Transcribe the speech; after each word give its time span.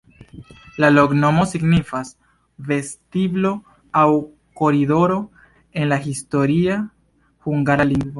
La 0.83 0.87
loknomo 0.93 1.43
signifas: 1.49 2.07
vestiblo 2.71 3.51
aŭ 4.01 4.07
koridoro 4.63 5.19
en 5.83 5.93
la 5.93 6.01
historia 6.07 6.79
hungara 7.49 7.87
lingvo. 7.93 8.09